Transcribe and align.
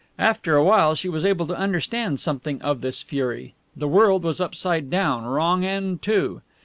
After 0.17 0.55
a 0.55 0.63
while 0.63 0.95
she 0.95 1.07
was 1.07 1.23
able 1.23 1.45
to 1.45 1.55
understand 1.55 2.19
something 2.19 2.59
of 2.63 2.81
this 2.81 3.03
fury. 3.03 3.53
The 3.77 3.87
world 3.87 4.23
was 4.23 4.41
upside 4.41 4.89
down, 4.89 5.25
wrong 5.25 5.63
end 5.63 6.01
to. 6.01 6.41